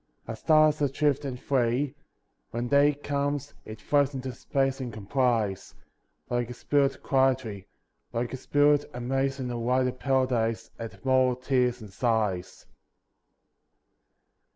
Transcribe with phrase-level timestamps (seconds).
[0.27, 1.93] A star is adrift and free.
[2.49, 5.75] When day comes, it floats into space and com plies;
[6.27, 7.67] Like a spirit quietly,
[8.11, 12.65] Like a spirit, amazed in a wider paradise At mortal tears and sighs.